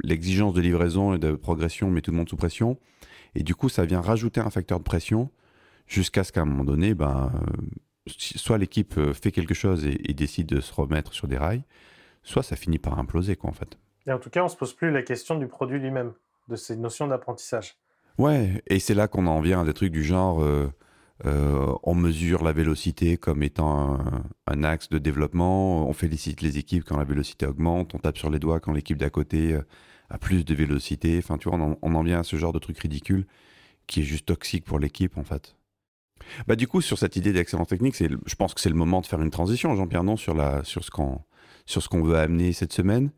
L'exigence 0.03 0.53
de 0.55 0.61
livraison 0.61 1.15
et 1.15 1.19
de 1.19 1.33
progression 1.33 1.91
met 1.91 2.01
tout 2.03 2.11
le 2.11 2.17
monde 2.17 2.29
sous 2.29 2.37
pression. 2.37 2.79
Et 3.35 3.43
du 3.43 3.55
coup, 3.55 3.69
ça 3.69 3.85
vient 3.85 4.01
rajouter 4.01 4.41
un 4.41 4.51
facteur 4.51 4.79
de 4.79 4.85
pression 4.85 5.31
jusqu'à 5.93 6.25
ce 6.25 6.33
qu'à 6.33 6.43
un 6.43 6.47
moment 6.47 6.65
donné, 6.65 6.95
ben, 6.95 7.31
soit 8.07 8.59
l'équipe 8.59 8.97
euh, 8.99 9.13
fait 9.13 9.31
quelque 9.31 9.55
chose 9.55 9.85
et, 9.85 10.15
décide 10.15 10.47
de 10.47 10.61
se 10.61 10.73
remettre 10.73 11.13
sur 11.13 11.29
des 11.29 11.37
rails, 11.37 11.63
soit 12.23 12.43
ça 12.43 12.57
finit 12.57 12.79
par 12.79 12.99
imploser, 12.99 13.37
quoi, 13.37 13.51
en 13.51 13.53
fait. 13.53 13.79
Et 14.07 14.13
en 14.13 14.19
tout 14.19 14.31
cas, 14.31 14.43
on 14.43 14.49
se 14.49 14.57
pose 14.57 14.73
plus 14.73 14.91
la 14.91 15.03
question 15.03 15.37
du 15.37 15.47
produit 15.47 15.79
lui-même, 15.79 16.13
de 16.49 16.57
ces 16.57 16.77
notions 16.77 17.07
d'apprentissage. 17.07 17.77
Ouais, 18.19 18.63
et 18.67 18.79
c'est 18.79 18.95
là 18.95 19.09
qu'on 19.09 19.27
en 19.27 19.41
vient 19.41 19.63
à 19.63 19.65
des 19.65 19.73
trucs 19.73 19.93
du 19.93 20.03
genre, 20.03 20.43
euh, 20.43 20.71
euh, 21.25 21.73
on 21.83 21.95
mesure 21.95 22.43
la 22.43 22.53
vélocité 22.53 23.17
comme 23.17 23.43
étant 23.43 23.99
un, 24.47 24.65
axe 24.65 24.89
de 24.89 24.99
développement, 24.99 25.89
on 25.89 25.93
félicite 25.93 26.43
les 26.43 26.59
équipes 26.59 26.85
quand 26.85 26.99
la 26.99 27.05
vélocité 27.05 27.47
augmente, 27.47 27.95
on 27.95 27.99
tape 27.99 28.19
sur 28.19 28.29
les 28.29 28.39
doigts 28.39 28.61
quand 28.61 28.73
l'équipe 28.73 28.99
d'à 28.99 29.11
côté 29.11 29.59
a 30.11 30.19
plus 30.19 30.45
de 30.45 30.55
vélocité. 30.55 31.19
Enfin, 31.19 31.39
tu 31.39 31.49
vois, 31.49 31.59
on 31.59 31.73
en, 31.73 31.79
on 31.81 31.95
en, 31.95 32.03
vient 32.03 32.21
à 32.21 32.23
ce 32.23 32.37
genre 32.37 32.53
de 32.53 32.59
truc 32.59 32.79
ridicule 32.79 33.27
qui 33.87 34.01
est 34.01 34.05
juste 34.05 34.27
toxique 34.27 34.65
pour 34.65 34.79
l'équipe, 34.79 35.17
en 35.17 35.25
fait. 35.25 35.55
Bah, 36.47 36.57
du 36.57 36.67
coup, 36.67 36.81
sur 36.81 36.99
cette 36.99 37.17
idée 37.17 37.33
d'excellence 37.33 37.69
technique, 37.69 37.97
je 37.97 38.35
pense 38.35 38.55
que 38.55 38.61
c'est 38.61 38.69
le 38.69 38.75
moment 38.75 39.01
de 39.01 39.07
faire 39.07 39.21
une 39.21 39.31
transition, 39.31 39.75
Jean-Pierre, 39.77 40.05
non, 40.05 40.17
sur, 40.17 40.35
la, 40.35 40.65
sur 40.65 40.85
ce 40.85 40.91
qu'on 40.91 42.03
veut 42.03 42.17
amener 42.17 42.53
cette 42.53 42.73
semaine. 42.73 43.11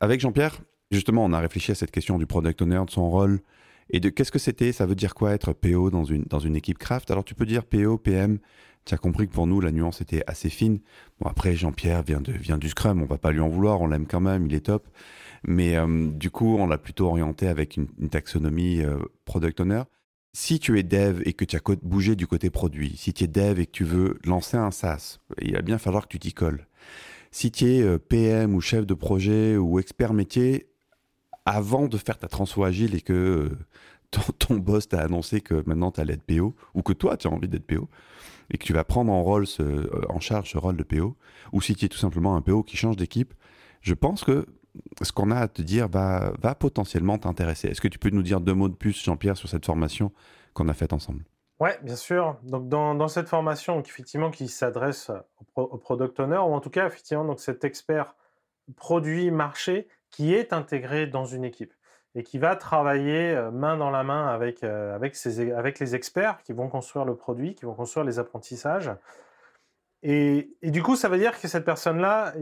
Avec 0.00 0.20
Jean-Pierre, 0.20 0.58
justement, 0.90 1.24
on 1.24 1.32
a 1.32 1.40
réfléchi 1.40 1.72
à 1.72 1.74
cette 1.74 1.90
question 1.90 2.18
du 2.18 2.26
product 2.26 2.62
owner, 2.62 2.82
de 2.86 2.90
son 2.90 3.08
rôle, 3.10 3.40
et 3.90 4.00
de 4.00 4.08
qu'est-ce 4.10 4.32
que 4.32 4.38
c'était, 4.38 4.72
ça 4.72 4.86
veut 4.86 4.94
dire 4.94 5.14
quoi 5.14 5.32
être 5.32 5.52
PO 5.52 5.90
dans 5.90 6.04
une, 6.04 6.24
dans 6.24 6.38
une 6.38 6.56
équipe 6.56 6.78
craft? 6.78 7.10
Alors 7.10 7.24
tu 7.24 7.34
peux 7.34 7.46
dire 7.46 7.64
PO, 7.64 7.96
PM, 7.98 8.38
tu 8.84 8.94
as 8.94 8.98
compris 8.98 9.28
que 9.28 9.32
pour 9.32 9.46
nous, 9.46 9.60
la 9.60 9.70
nuance 9.70 10.00
était 10.00 10.22
assez 10.26 10.50
fine. 10.50 10.80
Bon, 11.20 11.28
après, 11.28 11.54
Jean-Pierre 11.54 12.02
vient, 12.02 12.20
de, 12.20 12.32
vient 12.32 12.58
du 12.58 12.68
Scrum, 12.68 13.02
on 13.02 13.06
va 13.06 13.18
pas 13.18 13.32
lui 13.32 13.40
en 13.40 13.48
vouloir, 13.48 13.80
on 13.80 13.86
l'aime 13.86 14.06
quand 14.06 14.20
même, 14.20 14.46
il 14.46 14.54
est 14.54 14.66
top. 14.66 14.88
Mais 15.46 15.76
euh, 15.76 16.10
du 16.10 16.30
coup, 16.30 16.56
on 16.58 16.66
l'a 16.66 16.78
plutôt 16.78 17.06
orienté 17.06 17.48
avec 17.48 17.76
une, 17.76 17.88
taxonomie 18.08 18.82
euh, 18.82 18.98
product 19.24 19.60
owner 19.60 19.82
si 20.32 20.60
tu 20.60 20.78
es 20.78 20.82
dev 20.82 21.22
et 21.24 21.32
que 21.32 21.44
tu 21.44 21.56
as 21.56 21.60
bougé 21.82 22.16
du 22.16 22.26
côté 22.26 22.50
produit, 22.50 22.96
si 22.96 23.12
tu 23.12 23.24
es 23.24 23.26
dev 23.26 23.58
et 23.58 23.66
que 23.66 23.72
tu 23.72 23.84
veux 23.84 24.18
lancer 24.24 24.56
un 24.56 24.70
SaaS, 24.70 25.18
il 25.40 25.54
va 25.54 25.62
bien 25.62 25.78
falloir 25.78 26.06
que 26.06 26.12
tu 26.12 26.18
t'y 26.18 26.32
colles. 26.32 26.66
Si 27.30 27.50
tu 27.50 27.66
es 27.66 27.82
euh, 27.82 27.98
PM 27.98 28.54
ou 28.54 28.60
chef 28.60 28.86
de 28.86 28.94
projet 28.94 29.56
ou 29.56 29.78
expert 29.78 30.14
métier, 30.14 30.68
avant 31.44 31.88
de 31.88 31.96
faire 31.96 32.18
ta 32.18 32.28
transfo 32.28 32.64
agile 32.64 32.94
et 32.94 33.00
que 33.00 33.12
euh, 33.12 34.20
ton, 34.38 34.56
boss 34.56 34.88
t'a 34.88 35.00
annoncé 35.00 35.40
que 35.40 35.62
maintenant 35.66 35.90
tu 35.90 36.00
allais 36.00 36.14
être 36.14 36.22
PO, 36.22 36.54
ou 36.74 36.82
que 36.82 36.92
toi 36.92 37.16
tu 37.16 37.26
as 37.26 37.30
envie 37.30 37.48
d'être 37.48 37.66
PO, 37.66 37.88
et 38.50 38.58
que 38.58 38.64
tu 38.64 38.72
vas 38.72 38.84
prendre 38.84 39.12
en, 39.12 39.22
rôle 39.22 39.46
euh, 39.60 39.88
en 40.08 40.20
charge 40.20 40.52
ce 40.52 40.58
rôle 40.58 40.76
de 40.76 40.82
PO, 40.82 41.16
ou 41.52 41.60
si 41.60 41.74
tu 41.74 41.86
es 41.86 41.88
tout 41.88 41.98
simplement 41.98 42.36
un 42.36 42.42
PO 42.42 42.62
qui 42.62 42.76
change 42.76 42.96
d'équipe, 42.96 43.34
je 43.80 43.94
pense 43.94 44.24
que 44.24 44.46
ce 45.02 45.12
qu'on 45.12 45.30
a 45.30 45.36
à 45.36 45.48
te 45.48 45.62
dire 45.62 45.88
va, 45.88 46.32
potentiellement 46.58 47.18
t'intéresser. 47.18 47.68
Est-ce 47.68 47.80
que 47.80 47.88
tu 47.88 47.98
peux 47.98 48.10
nous 48.10 48.22
dire 48.22 48.40
deux 48.40 48.54
mots 48.54 48.68
de 48.68 48.74
plus, 48.74 49.02
Jean-Pierre, 49.02 49.36
sur 49.36 49.48
cette 49.48 49.64
formation 49.64 50.12
qu'on 50.54 50.68
a 50.68 50.74
faite 50.74 50.92
ensemble? 50.92 51.24
Oui, 51.60 51.70
bien 51.82 51.96
sûr. 51.96 52.36
Donc, 52.44 52.68
dans, 52.68 53.08
cette 53.08 53.28
formation, 53.28 53.80
effectivement, 53.80 54.30
qui 54.30 54.48
s'adresse 54.48 55.10
au, 55.56 55.76
product 55.76 56.20
owner, 56.20 56.36
ou 56.36 56.54
en 56.54 56.60
tout 56.60 56.70
cas, 56.70 56.86
effectivement, 56.86 57.24
donc 57.24 57.40
cet 57.40 57.64
expert 57.64 58.14
produit 58.76 59.30
marché 59.30 59.88
qui 60.10 60.34
est 60.34 60.52
intégré 60.52 61.06
dans 61.06 61.24
une 61.24 61.44
équipe 61.44 61.72
et 62.14 62.22
qui 62.22 62.38
va 62.38 62.56
travailler 62.56 63.34
euh, 63.34 63.50
main 63.50 63.76
dans 63.76 63.90
la 63.90 64.02
main 64.02 64.28
avec, 64.28 64.64
euh, 64.64 64.94
avec, 64.94 65.16
avec 65.56 65.78
les 65.78 65.94
experts 65.94 66.42
qui 66.42 66.52
vont 66.52 66.68
construire 66.68 67.04
le 67.04 67.14
produit, 67.14 67.54
qui 67.54 67.64
vont 67.64 67.74
construire 67.74 68.04
les 68.04 68.18
apprentissages 68.18 68.90
et, 70.02 70.56
du 70.62 70.82
coup, 70.82 70.96
ça 70.96 71.08
veut 71.08 71.18
dire 71.18 71.40
que 71.40 71.48
cette 71.48 71.64
personne-là, 71.64 72.32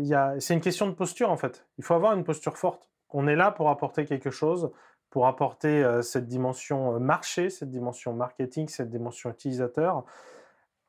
c'est 0.40 0.54
une 0.54 0.60
question 0.60 0.86
de 0.86 0.92
posture 0.92 1.30
en 1.30 1.36
fait. 1.36 1.66
Il 1.78 1.84
faut 1.84 1.94
avoir 1.94 2.12
une 2.12 2.24
posture 2.24 2.58
forte. 2.58 2.88
On 3.10 3.26
est 3.26 3.36
là 3.36 3.50
pour 3.50 3.70
apporter 3.70 4.04
quelque 4.04 4.30
chose, 4.30 4.70
pour 5.10 5.26
apporter 5.26 5.82
euh, 5.82 6.02
cette 6.02 6.26
dimension 6.26 6.96
euh, 6.96 6.98
marché, 6.98 7.48
cette 7.48 7.70
dimension 7.70 8.12
marketing, 8.12 8.68
cette 8.68 8.90
dimension 8.90 9.30
utilisateur, 9.30 10.04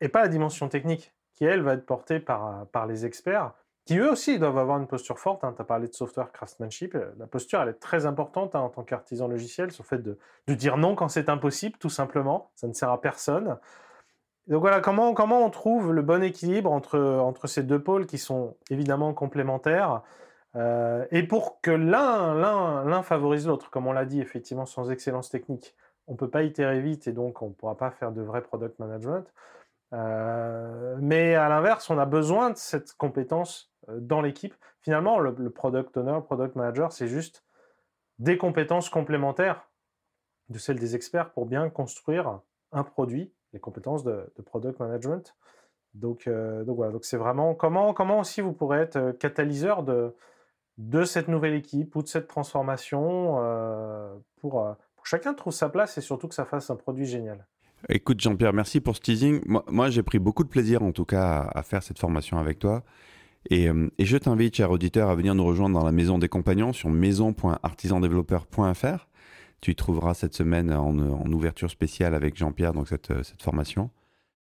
et 0.02 0.10
pas 0.10 0.22
la 0.22 0.28
dimension 0.28 0.68
technique, 0.68 1.14
qui 1.36 1.46
elle 1.46 1.62
va 1.62 1.74
être 1.74 1.86
portée 1.86 2.20
par, 2.20 2.66
par 2.68 2.88
les 2.88 3.06
experts, 3.06 3.54
qui 3.86 4.00
eux 4.00 4.12
aussi 4.12 4.40
doivent 4.40 4.58
avoir 4.58 4.80
une 4.80 4.88
posture 4.88 5.20
forte. 5.20 5.44
Hein. 5.46 5.54
Tu 5.56 5.62
as 5.62 5.66
parlé 5.66 5.88
de 5.88 5.94
software 5.94 6.32
craftsmanship. 6.34 6.98
La 7.18 7.28
posture, 7.28 7.62
elle 7.62 7.70
est 7.70 7.80
très 7.80 8.06
importante 8.06 8.56
hein, 8.56 8.60
en 8.60 8.70
tant 8.70 8.84
qu'artisan 8.84 9.30
logiciel, 9.30 9.72
sur 9.72 9.84
le 9.84 9.88
fait 9.88 10.04
de 10.04 10.54
dire 10.54 10.76
non 10.76 10.96
quand 10.96 11.08
c'est 11.08 11.30
impossible, 11.30 11.78
tout 11.78 11.90
simplement. 11.90 12.50
Ça 12.56 12.68
ne 12.68 12.74
sert 12.74 12.92
à 12.92 13.00
personne. 13.00 13.58
Donc 14.48 14.62
voilà, 14.62 14.80
comment, 14.80 15.14
comment 15.14 15.46
on 15.46 15.50
trouve 15.50 15.94
le 15.94 16.02
bon 16.02 16.24
équilibre 16.24 16.72
entre, 16.72 17.00
entre 17.00 17.48
ces 17.48 17.64
deux 17.64 17.82
pôles 17.82 18.06
qui 18.06 18.18
sont 18.18 18.56
évidemment 18.70 19.14
complémentaires 19.14 20.04
euh, 20.56 21.06
et 21.12 21.24
pour 21.24 21.62
que 21.62 21.72
l'un, 21.72 23.04
favorise 23.04 23.48
l'autre, 23.48 23.70
comme 23.70 23.88
on 23.88 23.92
l'a 23.92 24.06
dit, 24.06 24.22
effectivement, 24.22 24.66
sans 24.66 24.90
excellence 24.90 25.30
technique, 25.30 25.76
on 26.08 26.14
ne 26.14 26.18
peut 26.18 26.30
pas 26.30 26.44
itérer 26.44 26.80
vite 26.80 27.08
et 27.08 27.12
donc 27.12 27.42
on 27.42 27.50
ne 27.50 27.54
pourra 27.54 27.76
pas 27.78 27.92
faire 27.92 28.12
de 28.12 28.22
vrai 28.22 28.42
product 28.42 28.80
management. 28.80 29.32
Euh, 29.94 30.98
mais 31.00 31.36
à 31.36 31.48
l'inverse, 31.50 31.90
on 31.90 31.98
a 31.98 32.06
besoin 32.06 32.50
de 32.50 32.58
cette 32.58 32.94
compétence 32.94 33.72
euh, 33.90 34.00
dans 34.00 34.22
l'équipe. 34.22 34.56
Finalement, 34.82 35.20
le, 35.20 35.36
le, 35.38 35.50
product 35.50 35.96
owner, 35.98 36.14
le 36.14 36.24
product 36.24 36.56
manager, 36.56 36.92
c'est 36.92 37.08
juste 37.08 37.44
des 38.20 38.38
compétences 38.38 38.90
complémentaires 38.90 39.70
de 40.50 40.58
celles 40.58 40.80
des 40.80 40.96
experts 40.96 41.32
pour 41.32 41.46
bien 41.46 41.70
construire 41.70 42.40
un 42.72 42.84
produit 42.84 43.34
les 43.54 43.60
compétences 43.60 44.04
de, 44.04 44.26
product 44.46 44.80
management. 44.80 45.36
Donc, 45.94 46.28
euh, 46.28 46.64
donc 46.64 46.78
voilà, 46.78 46.94
c'est 47.02 47.18
vraiment 47.18 47.56
comment, 47.56 47.94
comment 47.94 48.20
aussi 48.20 48.42
vous 48.42 48.54
pourrez 48.54 48.80
être 48.80 48.98
euh, 48.98 49.14
catalyseur 49.14 49.84
de, 49.84 50.14
de 50.78 51.04
cette 51.04 51.28
nouvelle 51.28 51.56
équipe 51.56 51.96
ou 51.96 52.04
de 52.04 52.08
cette 52.08 52.28
transformation 52.28 53.38
euh, 53.40 54.14
pour, 54.42 54.64
pour 54.96 55.08
chacun 55.08 55.34
trouve 55.34 55.54
sa 55.54 55.70
place 55.70 55.98
et 55.98 56.02
surtout 56.02 56.28
que 56.28 56.36
ça 56.36 56.46
fasse 56.46 56.70
un 56.70 56.76
produit 56.76 57.06
génial. 57.06 57.48
Écoute 57.90 58.20
Jean-Pierre, 58.20 58.54
merci 58.54 58.82
pour 58.82 58.96
ce 58.96 59.02
teasing. 59.02 59.42
Moi, 59.46 59.90
j'ai 59.90 60.04
pris 60.04 60.20
beaucoup 60.20 60.44
de 60.44 60.50
plaisir 60.50 60.84
en 60.84 60.92
tout 60.92 61.06
cas 61.06 61.50
à, 61.54 61.64
faire 61.64 61.84
cette 61.84 62.00
formation 62.00 62.38
avec 62.38 62.60
toi. 62.60 62.84
Et, 63.50 63.70
et 63.98 64.06
je 64.06 64.18
t'invite, 64.18 64.56
cher 64.56 64.72
auditeur, 64.72 65.10
à 65.10 65.16
venir 65.16 65.36
nous 65.36 65.46
rejoindre 65.46 65.80
dans 65.80 65.86
la 65.86 65.92
maison 65.92 66.18
des 66.18 66.28
compagnons 66.28 66.74
sur 66.74 66.90
maison.artisandéveloppeur.fr 66.90 69.08
tu 69.62 69.76
trouveras 69.76 70.14
cette 70.14 70.34
semaine 70.34 70.72
en, 70.72 70.96
ouverture 71.32 71.70
spéciale 71.70 72.14
avec 72.14 72.38
Jean-Pierre, 72.38 72.74
donc 72.74 72.88
cette, 72.88 73.24
cette, 73.24 73.42
formation. 73.42 73.90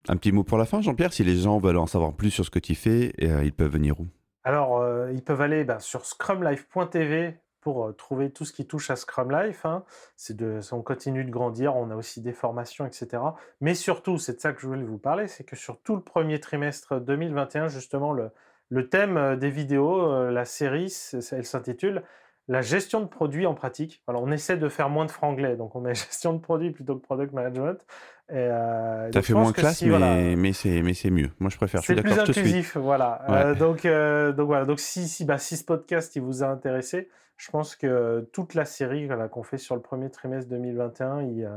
Un 0.09 0.17
petit 0.17 0.33
mot 0.33 0.45
pour 0.45 0.59
la 0.59 0.65
fin, 0.65 0.81
Jean-Pierre, 0.81 1.13
si 1.13 1.25
les 1.25 1.37
gens 1.37 1.59
veulent 1.59 1.77
en 1.77 1.87
savoir 1.87 2.15
plus 2.15 2.31
sur 2.31 2.45
ce 2.45 2.51
que 2.51 2.59
tu 2.59 2.75
fais, 2.75 3.13
euh, 3.23 3.45
ils 3.45 3.53
peuvent 3.53 3.73
venir 3.73 4.01
où? 4.01 4.07
Alors, 4.45 4.79
euh, 4.79 5.13
ils 5.13 5.23
peuvent 5.23 5.43
aller 5.43 5.65
bah, 5.65 5.79
sur 5.79 6.07
scrumlife.tv 6.07 7.39
pour 7.61 7.85
euh, 7.85 7.93
trouver 7.93 8.31
tout 8.31 8.47
ce 8.47 8.53
qui 8.53 8.67
touche 8.67 8.91
à 8.91 8.97
Scrum 8.97 9.31
Life. 9.31 9.67
Hein. 9.67 9.85
De, 10.31 10.61
on 10.73 10.81
continue 10.81 11.25
de 11.25 11.31
grandir, 11.31 11.77
on 11.77 11.91
a 11.91 11.97
aussi 11.97 12.23
des 12.23 12.33
formations, 12.33 12.87
etc. 12.87 13.23
Mais 13.61 13.75
surtout, 13.75 14.19
c'est 14.19 14.37
de 14.37 14.41
ça 14.41 14.55
que 14.55 14.63
je 14.63 14.67
voulais 14.67 14.83
vous 14.83 14.97
parler, 14.97 15.29
c'est 15.29 15.45
que 15.45 15.57
sur 15.57 15.79
tout 15.83 15.97
le 15.97 16.03
premier 16.03 16.41
trimestre 16.41 16.99
2021, 16.99 17.69
justement, 17.69 18.15
le, 18.15 18.31
le 18.71 18.89
thème 18.89 19.37
des 19.37 19.51
vidéos, 19.51 20.31
la 20.31 20.47
série, 20.47 20.95
elle 21.33 21.45
s'intitule 21.45 22.03
la 22.49 22.63
gestion 22.63 23.01
de 23.01 23.07
produits 23.07 23.47
en 23.47 23.55
pratique. 23.55 24.03
Alors, 24.09 24.23
on 24.23 24.31
essaie 24.33 24.57
de 24.57 24.69
faire 24.69 24.89
moins 24.89 25.07
de 25.07 25.11
franglais, 25.11 25.57
donc 25.57 25.77
on 25.77 25.81
met 25.81 25.95
gestion 25.95 26.33
de 26.33 26.41
produits 26.41 26.71
plutôt 26.71 26.97
que 26.97 27.03
product 27.03 27.33
management. 27.33 27.85
Euh, 28.33 29.11
ça 29.13 29.23
fait 29.23 29.35
moins 29.35 29.53
classe, 29.53 29.83
mais, 29.83 30.37
mais 30.37 30.53
c'est 30.53 31.11
mieux. 31.11 31.31
Moi, 31.39 31.51
je 31.51 31.57
préfère. 31.57 31.83
C'est 31.83 31.97
plus 31.97 32.19
inclusif, 32.19 32.77
voilà. 32.77 33.23
Euh, 33.29 33.55
donc, 33.55 33.85
euh, 33.85 34.33
donc 34.33 34.47
voilà. 34.47 34.65
Donc 34.65 34.81
si, 34.81 35.09
si, 35.09 35.25
bah, 35.25 35.39
si 35.39 35.57
ce 35.57 35.65
podcast 35.65 36.15
il 36.17 36.23
vous 36.23 36.43
a 36.43 36.47
intéressé, 36.47 37.09
je 37.37 37.51
pense 37.51 37.75
que 37.75 38.29
toute 38.33 38.55
la 38.55 38.65
série 38.65 39.09
qu'on 39.31 39.43
fait 39.43 39.59
sur 39.59 39.75
le 39.75 39.81
premier 39.81 40.11
trimestre 40.11 40.49
2021, 40.51 41.23
il, 41.23 41.51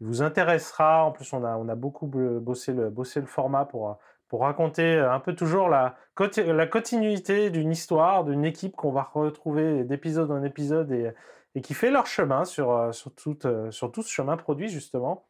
il, 0.00 0.06
vous 0.06 0.20
intéressera. 0.20 1.04
En 1.04 1.12
plus, 1.12 1.32
on 1.32 1.44
a, 1.44 1.56
on 1.56 1.68
a 1.68 1.74
beaucoup 1.74 2.06
bossé 2.06 2.72
le, 2.72 2.90
bossé 2.90 3.20
le 3.20 3.26
format 3.26 3.64
pour 3.64 3.98
pour 4.28 4.42
raconter 4.42 4.94
euh, 4.94 5.12
un 5.12 5.20
peu 5.20 5.34
toujours 5.34 5.68
la, 5.68 5.96
la 6.36 6.66
continuité 6.66 7.50
d'une 7.50 7.70
histoire, 7.70 8.24
d'une 8.24 8.44
équipe 8.44 8.76
qu'on 8.76 8.92
va 8.92 9.10
retrouver 9.12 9.84
d'épisode 9.84 10.30
en 10.30 10.42
épisode 10.42 10.92
et, 10.92 11.10
et, 11.54 11.62
qui 11.62 11.74
fait 11.74 11.90
leur 11.90 12.06
chemin 12.06 12.44
sur, 12.44 12.70
euh, 12.70 12.92
sur, 12.92 13.14
tout, 13.14 13.46
euh, 13.46 13.70
sur 13.70 13.90
tout 13.90 14.02
ce 14.02 14.12
chemin 14.12 14.36
produit, 14.36 14.68
justement. 14.68 15.26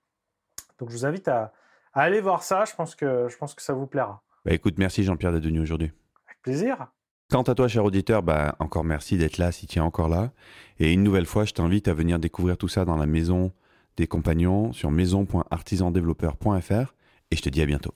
Donc, 0.79 0.91
je 0.91 0.95
vous 0.95 1.07
invite 1.07 1.29
à, 1.29 1.53
à 1.93 2.03
aller 2.03 2.21
voir 2.21 2.43
ça. 2.43 2.65
Je 2.65 2.75
pense 2.75 2.95
que, 2.95 3.29
je 3.29 3.37
pense 3.37 3.55
que 3.55 3.63
ça 3.63 3.73
vous 3.73 3.87
plaira. 3.87 4.23
Bah 4.45 4.53
écoute, 4.53 4.75
merci 4.79 5.05
Jean-Pierre 5.05 5.33
d'être 5.33 5.45
venu 5.45 5.61
aujourd'hui. 5.61 5.93
Avec 6.27 6.43
plaisir. 6.43 6.89
Quant 7.31 7.43
à 7.43 7.55
toi, 7.55 7.69
cher 7.69 7.85
auditeur, 7.85 8.23
bah, 8.23 8.57
encore 8.59 8.85
merci 8.85 9.19
d'être 9.19 9.37
là 9.37 9.53
si 9.53 9.67
tu 9.67 9.79
es 9.79 9.83
encore 9.83 10.09
là. 10.09 10.31
Et 10.79 10.93
une 10.93 11.03
nouvelle 11.03 11.27
fois, 11.27 11.45
je 11.45 11.53
t'invite 11.53 11.87
à 11.87 11.95
venir 11.95 12.19
découvrir 12.19 12.57
tout 12.57 12.69
ça 12.69 12.87
dans 12.87 12.97
la 12.97 13.07
maison 13.07 13.53
des 13.97 14.07
compagnons 14.07 14.73
sur 14.73 14.91
maison.artisandéveloppeur.fr 14.91 16.95
et 17.31 17.37
je 17.37 17.43
te 17.43 17.51
dis 17.51 17.61
à 17.61 17.67
bientôt. 17.67 17.93